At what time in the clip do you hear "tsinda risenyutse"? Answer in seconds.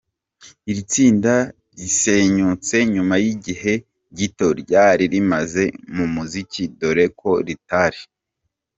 0.91-2.75